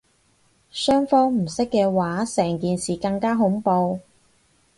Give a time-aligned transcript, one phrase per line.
[0.71, 3.99] 雙方唔識嘅話成件事更加恐怖